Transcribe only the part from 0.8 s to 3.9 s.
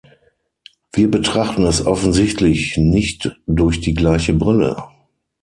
Wir betrachten es offensichtlich nicht durch